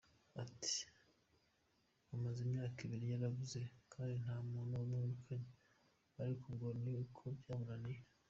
[0.43, 0.77] Ati
[2.15, 3.61] “Amaze Imyaka ibiri yarabuze
[3.93, 5.51] kandi nta muntu wamwirukanye,
[6.21, 8.01] ariko ubwo ni uko byamunaniye.